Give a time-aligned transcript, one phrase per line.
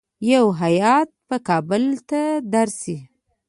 [0.31, 2.21] یو هیات به کابل ته
[2.53, 2.97] درسي.